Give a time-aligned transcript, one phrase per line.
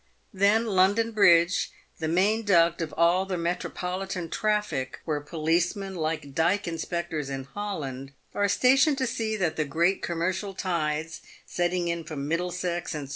[0.33, 1.69] Then London Bridge,
[1.99, 8.11] the main duct of all the metropolitan traffic, where policemen, like dyke inspectors in Holland,
[8.33, 12.79] are stationed to see that the great commercial tides setting in from Middlesex and 28
[12.79, 13.09] PAVED WITH GOLD.